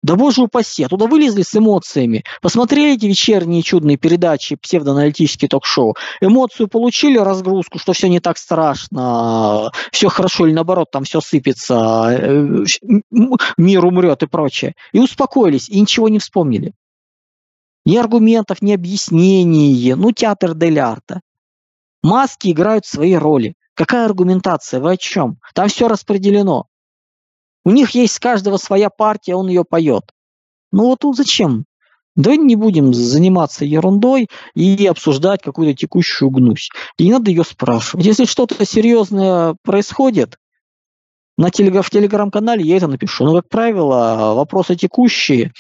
Да 0.04 0.16
боже 0.16 0.42
упаси, 0.42 0.84
оттуда 0.84 1.06
вылезли 1.06 1.40
с 1.40 1.54
эмоциями. 1.54 2.25
Посмотрели 2.42 2.94
эти 2.94 3.06
вечерние 3.06 3.62
чудные 3.62 3.96
передачи, 3.96 4.54
псевдоаналитические 4.54 5.49
ток-шоу. 5.49 5.96
Эмоцию 6.20 6.68
получили, 6.68 7.16
разгрузку, 7.16 7.78
что 7.78 7.94
все 7.94 8.11
не 8.11 8.20
так 8.20 8.37
страшно, 8.37 9.73
все 9.92 10.11
хорошо 10.11 10.46
или 10.46 10.52
наоборот, 10.52 10.90
там 10.90 11.04
все 11.04 11.23
сыпется, 11.23 12.08
э, 12.11 12.64
мир 13.56 13.87
умрет 13.87 14.23
и 14.23 14.26
прочее. 14.26 14.75
И 14.92 14.99
успокоились, 14.99 15.70
и 15.70 15.80
ничего 15.80 16.11
не 16.11 16.18
вспомнили. 16.18 16.75
Ни 17.87 17.96
аргументов, 17.96 18.61
ни 18.61 18.75
объяснений, 18.75 19.94
ну 19.94 20.12
театр 20.12 20.54
дель 20.54 20.80
арта. 20.80 21.23
Маски 22.02 22.50
играют 22.50 22.84
свои 22.84 23.14
роли. 23.14 23.54
Какая 23.74 24.06
аргументация? 24.06 24.80
Вы 24.80 24.92
о 24.92 24.96
чем? 24.96 25.38
Там 25.54 25.68
все 25.68 25.88
распределено. 25.88 26.66
У 27.64 27.70
них 27.70 27.90
есть 27.90 28.14
с 28.14 28.20
каждого 28.20 28.56
своя 28.56 28.90
партия, 28.90 29.34
он 29.34 29.48
ее 29.48 29.64
поет. 29.64 30.04
Ну 30.70 30.86
вот 30.86 31.00
тут 31.00 31.16
зачем? 31.16 31.64
Давай 32.16 32.38
не 32.38 32.54
будем 32.54 32.94
заниматься 32.94 33.64
ерундой 33.64 34.28
и 34.54 34.86
обсуждать 34.86 35.42
какую-то 35.42 35.76
текущую 35.76 36.30
гнусь. 36.30 36.68
И 36.96 37.04
не 37.04 37.12
надо 37.12 37.30
ее 37.30 37.42
спрашивать. 37.42 38.06
Если 38.06 38.24
что-то 38.24 38.64
серьезное 38.64 39.56
происходит, 39.62 40.36
на 41.36 41.50
телег... 41.50 41.84
в 41.84 41.90
телеграм-канале 41.90 42.62
я 42.64 42.76
это 42.76 42.86
напишу. 42.86 43.24
Но, 43.24 43.34
как 43.34 43.48
правило, 43.48 44.34
вопросы 44.34 44.76
текущие, 44.76 45.52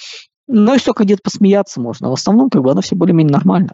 ну, 0.46 0.74
и 0.74 0.78
только 0.78 1.02
где-то 1.02 1.22
посмеяться 1.24 1.80
можно. 1.80 2.10
В 2.10 2.12
основном, 2.12 2.50
как 2.50 2.62
бы, 2.62 2.70
оно 2.70 2.82
все 2.82 2.94
более-менее 2.94 3.32
нормально. 3.32 3.72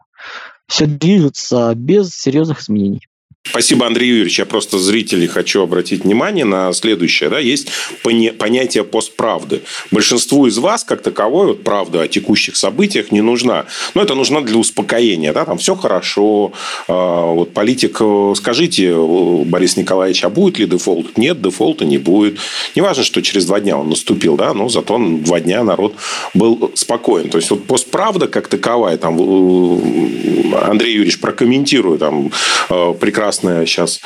Все 0.67 0.87
движется 0.87 1.75
без 1.75 2.11
серьезных 2.11 2.61
изменений. 2.61 3.07
Спасибо, 3.49 3.87
Андрей 3.87 4.11
Юрьевич. 4.11 4.39
Я 4.39 4.45
просто 4.45 4.79
зрителей 4.79 5.27
хочу 5.27 5.63
обратить 5.63 6.05
внимание 6.05 6.45
на 6.45 6.73
следующее. 6.73 7.31
Да? 7.31 7.39
Есть 7.39 7.69
понятие 8.03 8.85
постправды. 8.85 9.63
Большинству 9.91 10.47
из 10.47 10.59
вас, 10.59 10.85
как 10.85 11.03
таковой, 11.03 11.47
вот 11.47 11.65
правда 11.65 12.03
о 12.03 12.09
текущих 12.09 12.57
событиях 12.57 13.11
не 13.11 13.23
нужна. 13.23 13.65
Но 13.95 14.03
это 14.03 14.15
нужно 14.15 14.43
для 14.43 14.59
успокоения. 14.59 15.33
Да? 15.33 15.47
Там 15.47 15.57
все 15.57 15.75
хорошо. 15.75 16.53
А, 16.87 17.33
вот 17.33 17.53
политик, 17.53 17.97
э, 18.01 18.35
скажите, 18.37 18.95
Борис 19.47 19.77
Николаевич, 19.77 20.23
а 20.23 20.29
будет 20.29 20.59
ли 20.59 20.67
дефолт? 20.67 21.17
Нет, 21.17 21.41
дефолта 21.41 21.87
не 21.87 21.99
будет. 21.99 22.39
Не 22.77 22.83
важно, 22.83 23.03
что 23.03 23.23
через 23.23 23.47
два 23.47 23.59
дня 23.61 23.79
он 23.79 23.89
наступил, 23.89 24.37
да? 24.37 24.53
но 24.53 24.69
зато 24.69 24.99
два 24.99 25.41
дня 25.41 25.65
народ 25.65 25.95
был 26.35 26.71
спокоен. 26.75 27.31
То 27.31 27.39
есть, 27.39 27.51
вот 27.51 27.65
постправда 27.65 28.29
как 28.29 28.49
таковая, 28.49 28.99
там, 28.99 29.19
э, 29.19 30.57
Андрей 30.63 30.93
Юрьевич 30.93 31.21
прокомментирует 31.21 32.01
там, 32.01 32.31
э, 32.69 32.95
прекрасно 33.01 33.30
прекрасное 33.31 33.67
сейчас 33.67 34.01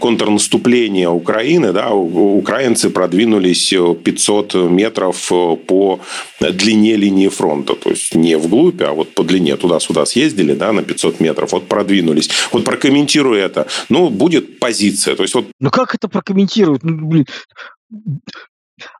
контрнаступление 0.00 1.08
Украины, 1.08 1.72
да, 1.72 1.90
украинцы 1.90 2.90
продвинулись 2.90 3.74
500 4.04 4.54
метров 4.70 5.32
э, 5.32 5.56
по 5.56 6.00
длине 6.40 6.96
линии 6.96 7.28
фронта, 7.28 7.74
то 7.74 7.90
есть 7.90 8.14
не 8.14 8.36
вглубь, 8.36 8.82
а 8.82 8.92
вот 8.92 9.14
по 9.14 9.22
длине. 9.22 9.56
Туда-сюда 9.56 10.06
съездили, 10.06 10.54
да, 10.54 10.72
на 10.72 10.82
500 10.82 11.20
метров, 11.20 11.52
вот 11.52 11.68
продвинулись. 11.68 12.30
Вот 12.52 12.64
прокомментирую 12.64 13.40
это, 13.40 13.66
ну, 13.88 14.10
будет 14.10 14.58
позиция, 14.58 15.16
то 15.16 15.22
есть 15.22 15.34
вот... 15.34 15.46
Ну, 15.60 15.70
как 15.70 15.94
это 15.94 16.08
прокомментируют? 16.08 16.84
Ну, 16.84 17.06
блин, 17.06 17.26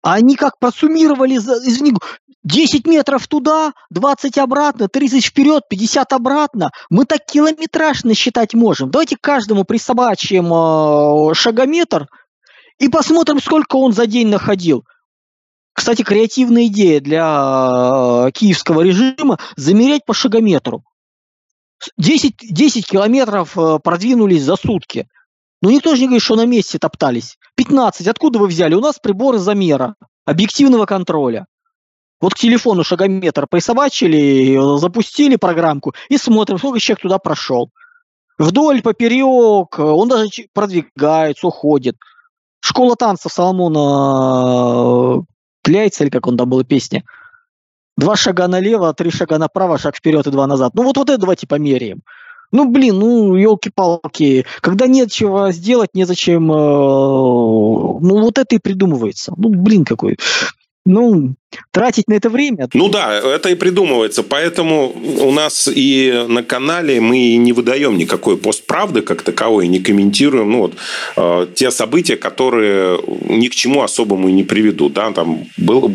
а 0.02 0.14
они 0.14 0.37
как 0.37 0.59
просуммировали, 0.59 1.37
извини, 1.37 1.95
10 2.45 2.87
метров 2.87 3.26
туда, 3.26 3.73
20 3.90 4.38
обратно, 4.38 4.88
30 4.88 5.25
вперед, 5.25 5.64
50 5.68 6.12
обратно. 6.12 6.71
Мы 6.90 7.04
так 7.04 7.26
километраж 7.26 8.04
насчитать 8.04 8.54
можем. 8.54 8.90
Давайте 8.90 9.16
каждому 9.21 9.64
присобачим 9.64 10.52
э, 10.52 11.35
шагометр 11.35 12.06
и 12.78 12.88
посмотрим, 12.88 13.40
сколько 13.40 13.76
он 13.76 13.92
за 13.92 14.06
день 14.06 14.28
находил. 14.28 14.85
Кстати, 15.73 16.02
креативная 16.02 16.66
идея 16.66 17.00
для 17.00 18.28
э, 18.28 18.30
киевского 18.33 18.83
режима– 18.83 19.38
замерять 19.56 20.04
по 20.06 20.14
шагометру. 20.14 20.85
10, 21.99 22.35
10 22.40 22.87
километров 22.87 23.59
э, 23.59 23.78
продвинулись 23.83 24.42
за 24.42 24.56
сутки. 24.56 25.09
Но 25.63 25.71
никто 25.71 25.95
же 25.95 26.03
не 26.03 26.07
говорит, 26.07 26.23
что 26.23 26.37
на 26.37 26.47
месте 26.47 26.79
топтались. 26.79 27.39
15. 27.57 28.07
Откуда 28.09 28.39
вы 28.39 28.47
взяли? 28.47 28.75
У 28.75 28.81
нас 28.81 28.99
приборы 28.99 29.39
замера, 29.39 29.95
объективного 30.25 30.87
контроля. 30.87 31.47
Вот 32.21 32.35
к 32.35 32.39
телефону 32.39 32.83
шагометр 32.85 33.47
присобачили, 33.49 34.79
запустили 34.79 35.37
программку 35.37 35.95
и 36.09 36.17
смотрим, 36.17 36.59
сколько 36.59 36.81
человек 36.81 37.03
туда 37.03 37.19
прошел. 37.19 37.71
Вдоль, 38.39 38.83
поперек, 38.83 39.79
он 39.79 40.09
даже 40.09 40.29
продвигается, 40.53 41.47
уходит. 41.47 41.97
Школа 42.61 42.97
танцев 42.97 43.33
Соломона 43.33 45.25
Кляйца, 45.63 46.05
или 46.05 46.11
как 46.11 46.27
он 46.27 46.37
там 46.37 46.49
была 46.49 46.65
песня. 46.65 47.05
Два 47.97 48.15
шага 48.17 48.47
налево, 48.47 48.93
три 48.93 49.11
шага 49.11 49.39
направо, 49.39 49.79
шаг 49.79 49.97
вперед 49.97 50.27
и 50.27 50.31
два 50.31 50.47
назад. 50.47 50.75
Ну 50.75 50.83
вот, 50.83 50.97
вот 50.97 51.09
это 51.09 51.19
давайте 51.19 51.47
померяем. 51.47 52.03
Ну, 52.53 52.71
блин, 52.71 52.99
ну, 52.99 53.35
елки-палки. 53.35 54.47
Когда 54.61 54.87
нет 54.87 55.11
чего 55.11 55.50
сделать, 55.50 55.91
незачем... 55.95 56.50
Э, 56.50 56.57
ну, 56.57 58.21
вот 58.21 58.38
это 58.38 58.57
и 58.57 58.61
придумывается. 58.61 59.33
Ну, 59.37 59.50
блин, 59.50 59.85
какой 59.85 60.17
ну, 60.87 61.35
тратить 61.71 62.09
на 62.09 62.15
это 62.15 62.29
время. 62.31 62.69
Ну 62.75 62.89
да, 62.89 63.19
это 63.19 63.51
и 63.51 63.55
придумывается. 63.55 64.23
Поэтому 64.23 64.93
у 65.21 65.33
нас 65.33 65.69
и 65.73 66.25
на 66.29 66.43
канале 66.43 67.01
мы 67.01 67.37
не 67.37 67.53
выдаем 67.53 67.97
никакой 67.97 68.37
постправды 68.37 69.03
как 69.03 69.23
таковой, 69.23 69.69
не 69.69 69.79
комментируем 69.79 70.51
ну, 70.51 70.59
вот, 70.59 70.75
э, 71.17 71.47
те 71.55 71.71
события, 71.71 72.17
которые 72.17 72.99
ни 73.29 73.49
к 73.49 73.55
чему 73.55 73.83
особому 73.83 74.29
и 74.29 74.33
не 74.33 74.45
приведут. 74.45 74.95
Да? 74.95 75.11
Там 75.13 75.47
был, 75.57 75.95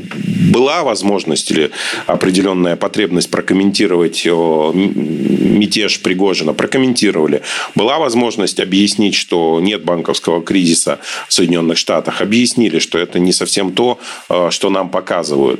была 0.51 0.83
возможность 0.83 1.51
или 1.51 1.71
определенная 2.07 2.75
потребность 2.75 3.29
прокомментировать 3.29 4.23
э, 4.25 4.71
мятеж 4.73 6.01
Пригожина, 6.01 6.53
прокомментировали. 6.53 7.41
Была 7.75 7.99
возможность 7.99 8.59
объяснить, 8.59 9.15
что 9.15 9.59
нет 9.61 9.83
банковского 9.83 10.41
кризиса 10.41 10.99
в 11.27 11.33
Соединенных 11.33 11.77
Штатах, 11.77 12.21
объяснили, 12.21 12.79
что 12.79 12.97
это 12.97 13.19
не 13.19 13.33
совсем 13.33 13.71
то, 13.73 13.99
э, 14.29 14.49
что 14.51 14.69
нам 14.69 14.89
показывают. 14.89 15.50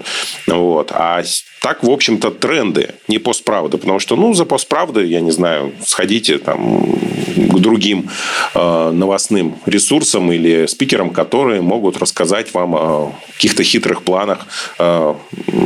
Вот. 0.48 0.92
А 0.94 1.24
так, 1.62 1.84
в 1.84 1.90
общем-то, 1.90 2.32
тренды, 2.32 2.96
не 3.08 3.20
постправда. 3.20 3.78
Потому 3.78 4.00
что, 4.00 4.16
ну, 4.16 4.34
за 4.34 4.46
постправдой, 4.46 5.08
я 5.08 5.22
не 5.22 5.32
знаю, 5.32 5.74
сходите 5.86 6.38
там 6.38 6.98
к 7.36 7.60
другим 7.60 8.10
э, 8.54 8.92
новостным 8.92 9.56
ресурсам 9.66 10.32
или 10.32 10.66
спикерам, 10.66 11.10
которые 11.12 11.62
могут 11.62 11.98
рассказать 11.98 12.54
вам 12.54 12.76
о 12.76 13.16
каких-то 13.36 13.64
хитрых 13.64 14.04
планах 14.04 14.48
э, 14.80 15.16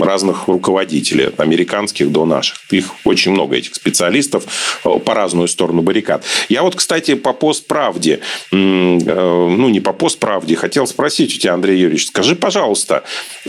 разных 0.01 0.47
руководителей, 0.47 1.25
от 1.25 1.39
американских 1.39 2.11
до 2.11 2.25
наших. 2.25 2.57
Их 2.71 2.91
очень 3.03 3.31
много, 3.31 3.55
этих 3.55 3.75
специалистов, 3.75 4.45
э, 4.83 4.99
по 4.99 5.13
разную 5.13 5.47
сторону 5.47 5.81
баррикад. 5.81 6.23
Я 6.49 6.63
вот, 6.63 6.75
кстати, 6.75 7.15
по 7.15 7.33
постправде, 7.33 8.19
ну, 8.51 9.69
не 9.69 9.79
по 9.79 9.93
постправде, 9.93 10.55
хотел 10.55 10.87
спросить 10.87 11.35
у 11.35 11.39
тебя, 11.39 11.53
Андрей 11.53 11.79
Юрьевич, 11.79 12.07
скажи, 12.07 12.35
пожалуйста, 12.35 13.03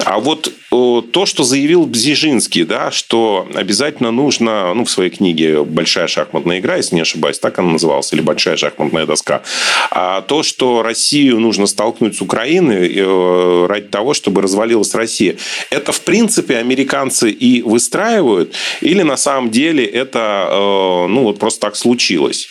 а 0.05 0.19
вот 0.19 0.53
то, 0.69 1.27
что 1.27 1.45
заявил 1.45 1.87
Бзижинский, 1.87 2.65
да, 2.65 2.91
что 2.91 3.49
обязательно 3.55 4.11
нужно, 4.11 4.75
ну, 4.75 4.85
в 4.85 4.91
своей 4.91 5.11
книге 5.11 5.65
«Большая 5.65 6.07
шахматная 6.07 6.59
игра», 6.59 6.77
если 6.77 6.97
не 6.97 7.03
ошибаюсь, 7.03 7.39
так 7.39 7.59
она 7.59 7.73
называлась, 7.73 8.06
или 8.13 8.21
«Большая 8.21 8.57
шахматная 8.57 9.07
доска», 9.07 9.43
а 9.91 10.23
то, 10.23 10.43
что 10.43 10.83
Россию 10.83 11.41
нужно 11.41 11.67
столкнуть 11.67 12.17
с 12.17 12.21
Украиной 12.21 12.93
э, 12.95 13.67
ради 13.67 13.89
того, 13.89 14.15
чтобы 14.15 14.43
развалилась 14.43 14.95
Россия, 14.95 15.37
это, 15.71 15.93
в 15.93 16.01
принципе, 16.03 16.59
американцы 16.59 17.31
и 17.31 17.63
выстраивают, 17.63 18.55
или 18.81 19.03
на 19.03 19.17
самом 19.17 19.51
деле 19.51 19.85
это, 19.85 20.49
э, 20.51 21.07
ну, 21.09 21.25
вот 21.25 21.39
просто 21.39 21.61
так 21.61 21.77
случилось? 21.77 22.49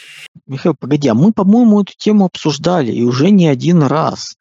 Михаил, 0.48 0.76
погоди, 0.80 1.08
а 1.08 1.14
мы, 1.14 1.32
по-моему, 1.32 1.82
эту 1.82 1.94
тему 1.98 2.26
обсуждали, 2.26 2.92
и 2.92 3.04
уже 3.04 3.32
не 3.32 3.48
один 3.48 3.84
раз. 3.84 4.36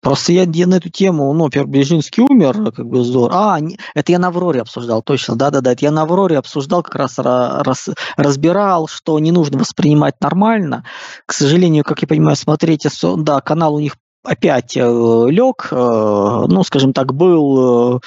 Просто 0.00 0.32
я, 0.32 0.44
я 0.44 0.66
на 0.66 0.76
эту 0.76 0.90
тему, 0.90 1.32
ну, 1.32 1.48
Пер 1.48 1.66
Бежинский 1.66 2.22
умер, 2.22 2.72
как 2.72 2.86
бы 2.86 3.04
здорово. 3.04 3.54
А, 3.54 3.60
не, 3.60 3.78
это 3.94 4.12
я 4.12 4.18
на 4.18 4.28
Авроре 4.28 4.60
обсуждал, 4.60 5.02
точно, 5.02 5.36
да-да-да, 5.36 5.72
это 5.72 5.84
я 5.84 5.90
на 5.90 6.02
Авроре 6.02 6.38
обсуждал, 6.38 6.82
как 6.82 6.94
раз 6.94 7.18
раз, 7.18 7.88
разбирал, 8.16 8.88
что 8.88 9.18
не 9.18 9.32
нужно 9.32 9.58
воспринимать 9.58 10.20
нормально. 10.20 10.84
К 11.26 11.32
сожалению, 11.32 11.84
как 11.84 12.02
я 12.02 12.08
понимаю, 12.08 12.36
смотрите, 12.36 12.88
да, 13.18 13.40
канал 13.40 13.74
у 13.74 13.80
них 13.80 13.96
опять 14.24 14.76
э, 14.76 14.80
лег, 14.80 15.68
э, 15.70 16.44
ну, 16.48 16.62
скажем 16.64 16.92
так, 16.92 17.14
был 17.14 17.96
э, 17.96 18.00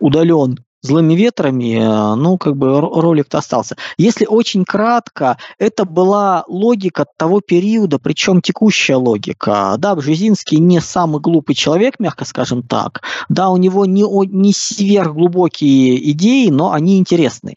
удален 0.00 0.58
злыми 0.86 1.14
ветрами, 1.14 1.78
э, 1.78 2.14
ну, 2.14 2.38
как 2.38 2.56
бы 2.56 2.80
ролик-то 2.80 3.38
остался. 3.38 3.76
Если 3.98 4.26
очень 4.26 4.64
кратко, 4.64 5.36
это 5.58 5.84
была 5.84 6.44
логика 6.48 7.06
того 7.16 7.40
периода, 7.40 7.98
причем 7.98 8.40
текущая 8.40 8.96
логика. 8.96 9.74
Да, 9.78 9.94
Бжезинский 9.94 10.58
не 10.58 10.80
самый 10.80 11.20
глупый 11.20 11.54
человек, 11.54 11.98
мягко 11.98 12.24
скажем 12.24 12.62
так. 12.62 13.02
Да, 13.28 13.50
у 13.50 13.56
него 13.56 13.86
не, 13.86 14.04
не 14.26 14.52
сверхглубокие 14.52 16.10
идеи, 16.12 16.48
но 16.48 16.72
они 16.72 16.98
интересные. 16.98 17.56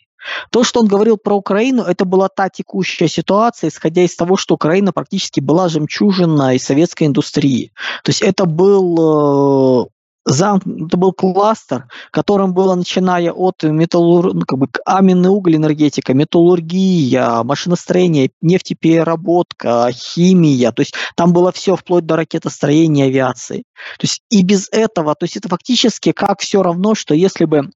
То, 0.51 0.63
что 0.63 0.81
он 0.81 0.87
говорил 0.87 1.17
про 1.17 1.35
Украину, 1.35 1.83
это 1.83 2.05
была 2.05 2.27
та 2.27 2.49
текущая 2.49 3.07
ситуация, 3.07 3.69
исходя 3.69 4.03
из 4.03 4.15
того, 4.15 4.35
что 4.37 4.55
Украина 4.55 4.91
практически 4.91 5.39
была 5.39 5.69
жемчужиной 5.69 6.59
советской 6.59 7.05
индустрии. 7.05 7.71
То 8.03 8.09
есть 8.09 8.21
это 8.21 8.45
был 8.45 9.85
э, 9.85 9.87
зам, 10.25 10.61
это 10.85 10.97
был 10.97 11.13
кластер, 11.13 11.87
которым 12.11 12.53
было 12.53 12.75
начиная 12.75 13.31
от 13.31 13.63
металлур, 13.63 14.33
ну, 14.33 14.41
как 14.41 14.59
бы 14.59 14.67
каменный 14.67 15.29
уголь, 15.29 15.55
энергетика, 15.55 16.13
металлургия, 16.13 17.43
машиностроение, 17.43 18.31
нефтепереработка, 18.41 19.89
химия, 19.91 20.71
то 20.71 20.81
есть 20.81 20.95
там 21.15 21.33
было 21.33 21.51
все 21.51 21.75
вплоть 21.75 22.05
до 22.05 22.15
ракетостроения, 22.15 23.05
авиации. 23.05 23.63
То 23.97 24.03
есть 24.03 24.21
и 24.29 24.43
без 24.43 24.69
этого, 24.71 25.15
то 25.15 25.23
есть 25.23 25.37
это 25.37 25.49
фактически 25.49 26.11
как 26.11 26.41
все 26.41 26.61
равно, 26.61 26.95
что 26.95 27.13
если 27.13 27.45
бы 27.45 27.69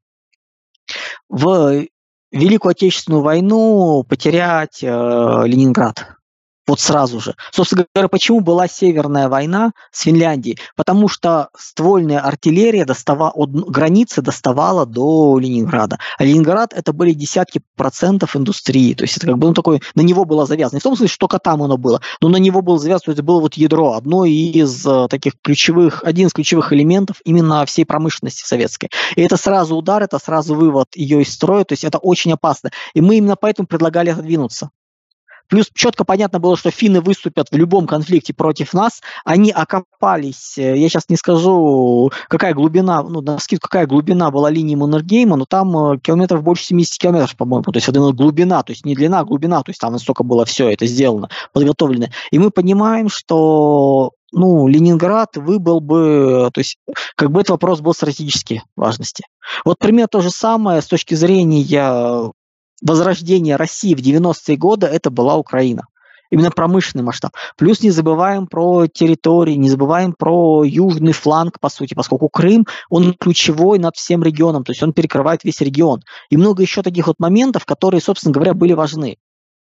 в 1.29 1.85
Великую 2.31 2.71
Отечественную 2.71 3.21
войну 3.21 4.03
потерять 4.07 4.83
э, 4.83 4.87
Ленинград, 4.87 6.12
Вот 6.65 6.79
сразу 6.79 7.19
же. 7.19 7.35
Собственно 7.51 7.85
говоря, 7.93 8.07
почему 8.07 8.39
была 8.39 8.67
Северная 8.67 9.27
война 9.27 9.71
с 9.91 10.03
Финляндией? 10.03 10.57
Потому 10.77 11.09
что 11.09 11.49
ствольная 11.57 12.19
артиллерия 12.19 12.85
достава, 12.85 13.31
от 13.31 13.49
границы 13.51 14.21
доставала 14.21 14.85
до 14.85 15.37
Ленинграда. 15.39 15.99
А 16.17 16.23
Ленинград 16.23 16.73
это 16.73 16.93
были 16.93 17.11
десятки 17.11 17.61
процентов 17.75 18.37
индустрии. 18.37 18.93
То 18.93 19.03
есть 19.03 19.17
это 19.17 19.27
как 19.27 19.37
бы 19.37 19.47
ну, 19.47 19.53
такой, 19.53 19.81
на 19.95 20.01
него 20.01 20.23
было 20.23 20.45
завязано. 20.45 20.77
Не 20.77 20.79
в 20.79 20.83
том 20.83 20.95
смысле, 20.95 21.11
что 21.11 21.27
только 21.27 21.39
там 21.39 21.61
оно 21.63 21.77
было, 21.77 22.01
но 22.21 22.29
на 22.29 22.37
него 22.37 22.61
было 22.61 22.79
завязано, 22.79 23.13
это 23.13 23.23
было 23.23 23.41
вот 23.41 23.55
ядро, 23.55 23.93
одно 23.93 24.23
из 24.23 24.85
э, 24.85 25.07
таких 25.09 25.33
ключевых, 25.41 26.03
один 26.03 26.27
из 26.27 26.33
ключевых 26.33 26.71
элементов 26.71 27.17
именно 27.25 27.65
всей 27.65 27.85
промышленности 27.85 28.45
советской. 28.45 28.89
И 29.15 29.21
это 29.21 29.35
сразу 29.35 29.75
удар, 29.75 30.01
это 30.03 30.19
сразу 30.19 30.55
вывод 30.55 30.87
ее 30.95 31.21
из 31.21 31.33
строя, 31.33 31.65
то 31.65 31.73
есть 31.73 31.83
это 31.83 31.97
очень 31.97 32.33
опасно. 32.33 32.71
И 32.93 33.01
мы 33.01 33.17
именно 33.17 33.35
поэтому 33.35 33.67
предлагали 33.67 34.09
отодвинуться. 34.09 34.69
Плюс 35.47 35.69
четко 35.73 36.03
понятно 36.03 36.39
было, 36.39 36.57
что 36.57 36.71
финны 36.71 37.01
выступят 37.01 37.49
в 37.51 37.55
любом 37.55 37.87
конфликте 37.87 38.33
против 38.33 38.73
нас. 38.73 39.01
Они 39.25 39.51
окопались, 39.51 40.57
э, 40.57 40.77
я 40.77 40.89
сейчас 40.89 41.09
не 41.09 41.17
скажу, 41.17 42.11
какая 42.27 42.53
глубина, 42.53 43.03
ну, 43.03 43.21
на 43.21 43.39
скид, 43.39 43.59
какая 43.59 43.85
глубина 43.85 44.31
была 44.31 44.49
линии 44.49 44.75
Маннергейма, 44.75 45.35
но 45.35 45.45
там 45.45 45.75
э, 45.77 45.99
километров 45.99 46.43
больше 46.43 46.65
70 46.65 46.97
километров, 46.99 47.35
по-моему. 47.35 47.63
То 47.63 47.77
есть 47.77 47.87
это 47.87 47.99
глубина, 47.99 48.63
то 48.63 48.71
есть 48.71 48.85
не 48.85 48.95
длина, 48.95 49.19
а 49.19 49.25
глубина, 49.25 49.61
то 49.63 49.69
есть 49.69 49.79
там 49.79 49.93
настолько 49.93 50.23
было 50.23 50.45
все 50.45 50.69
это 50.69 50.85
сделано, 50.85 51.29
подготовлено. 51.51 52.07
И 52.31 52.39
мы 52.39 52.49
понимаем, 52.49 53.09
что 53.09 54.11
ну, 54.33 54.67
Ленинград 54.67 55.37
выбыл 55.37 55.79
бы, 55.79 56.49
то 56.53 56.59
есть 56.59 56.77
как 57.15 57.31
бы 57.31 57.41
этот 57.41 57.51
вопрос 57.51 57.81
был 57.81 57.93
стратегической 57.93 58.63
важности. 58.75 59.25
Вот 59.63 59.77
пример 59.77 60.07
то 60.07 60.21
же 60.21 60.31
самое 60.31 60.81
с 60.81 60.87
точки 60.87 61.13
зрения 61.13 62.33
возрождения 62.83 63.55
России 63.55 63.95
в 63.95 63.99
90-е 63.99 64.57
годы 64.57 64.87
это 64.87 65.09
была 65.09 65.37
Украина. 65.37 65.87
Именно 66.31 66.49
промышленный 66.49 67.03
масштаб. 67.03 67.31
Плюс 67.57 67.81
не 67.83 67.91
забываем 67.91 68.47
про 68.47 68.87
территории, 68.87 69.53
не 69.53 69.69
забываем 69.69 70.13
про 70.13 70.63
южный 70.63 71.13
фланг, 71.13 71.59
по 71.59 71.69
сути, 71.69 71.93
поскольку 71.93 72.27
Крым, 72.27 72.65
он 72.89 73.13
ключевой 73.13 73.77
над 73.77 73.95
всем 73.95 74.23
регионом, 74.23 74.63
то 74.63 74.71
есть 74.71 74.81
он 74.81 74.93
перекрывает 74.93 75.43
весь 75.43 75.61
регион. 75.61 76.01
И 76.31 76.37
много 76.37 76.63
еще 76.63 76.81
таких 76.81 77.05
вот 77.05 77.19
моментов, 77.19 77.65
которые, 77.65 78.01
собственно 78.01 78.33
говоря, 78.33 78.55
были 78.55 78.73
важны. 78.73 79.17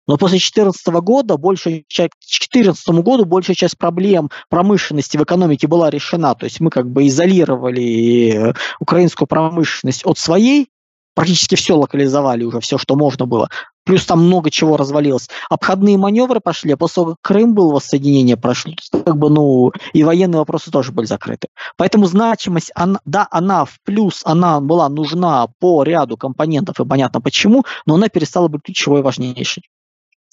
Но 0.08 0.18
после 0.18 0.38
2014 0.38 0.88
года, 0.88 1.38
большая 1.38 1.84
часть, 1.88 2.12
к 2.12 2.20
2014 2.20 2.88
году 3.04 3.26
большая 3.26 3.56
часть 3.56 3.78
проблем 3.78 4.30
промышленности 4.50 5.18
в 5.18 5.24
экономике 5.24 5.68
была 5.68 5.90
решена. 5.90 6.36
То 6.36 6.46
есть 6.46 6.60
мы 6.60 6.70
как 6.70 6.90
бы 6.90 7.08
изолировали 7.08 8.54
украинскую 8.80 9.28
промышленность 9.28 10.06
от 10.06 10.18
своей, 10.18 10.70
практически 11.16 11.56
все 11.56 11.76
локализовали 11.76 12.44
уже, 12.44 12.60
все, 12.60 12.78
что 12.78 12.96
можно 12.96 13.26
было. 13.26 13.50
Плюс 13.86 14.06
там 14.06 14.26
много 14.26 14.52
чего 14.52 14.78
развалилось. 14.78 15.30
Обходные 15.50 15.98
маневры 15.98 16.40
пошли, 16.40 16.74
а 16.74 16.78
после 16.78 16.96
того, 16.96 17.10
как 17.12 17.18
Крым 17.22 17.54
был, 17.54 17.72
воссоединение 17.72 18.38
прошло, 18.38 18.74
как 18.92 19.18
бы, 19.18 19.30
ну, 19.30 19.72
и 19.94 20.04
военные 20.04 20.40
вопросы 20.40 20.72
тоже 20.72 20.92
были 20.92 21.06
закрыты. 21.06 21.48
Поэтому 21.78 22.06
значимость, 22.06 22.72
она, 22.76 23.00
да, 23.06 23.28
она 23.32 23.66
в 23.66 23.80
плюс, 23.84 24.22
она 24.26 24.60
была 24.60 24.90
нужна 24.90 25.48
по 25.60 25.84
ряду 25.84 26.18
компонентов, 26.18 26.80
и 26.80 26.86
понятно 26.86 27.22
почему, 27.22 27.64
но 27.86 27.96
она 27.96 28.10
перестала 28.10 28.48
быть 28.48 28.64
ключевой 28.64 29.02
важнейшей. 29.02 29.64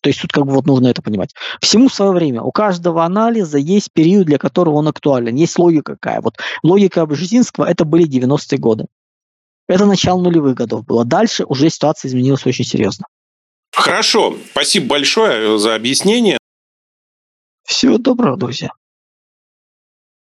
То 0.03 0.09
есть 0.09 0.21
тут 0.21 0.33
как 0.33 0.45
бы 0.45 0.53
вот 0.53 0.67
нужно 0.67 0.89
это 0.89 1.01
понимать. 1.01 1.33
Всему 1.61 1.89
свое 1.89 2.11
время. 2.11 2.43
У 2.43 2.51
каждого 2.51 3.05
анализа 3.05 3.59
есть 3.59 3.93
период, 3.93 4.27
для 4.27 4.37
которого 4.37 4.77
он 4.77 4.89
актуален. 4.89 5.37
Есть 5.37 5.59
логика 5.59 5.93
какая. 5.93 6.21
Вот 6.21 6.39
логика 6.65 7.07
Бжезинского– 7.07 7.65
это 7.71 7.85
были 7.85 8.09
90-е 8.09 8.59
годы. 8.59 8.87
Это 9.73 9.87
начало 9.87 10.21
нулевых 10.21 10.55
годов 10.55 10.85
было. 10.85 11.05
Дальше 11.05 11.45
уже 11.45 11.71
ситуация 11.71 12.09
изменилась 12.09 12.45
очень 12.45 12.65
серьезно. 12.65 13.07
Хорошо. 13.75 14.37
Спасибо 14.51 14.87
большое 14.87 15.59
за 15.59 15.75
объяснение. 15.75 16.37
Всего 17.65 17.97
доброго, 17.97 18.37
друзья. 18.37 18.71